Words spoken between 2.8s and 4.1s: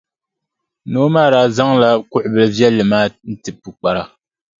maa n-ti pukpara.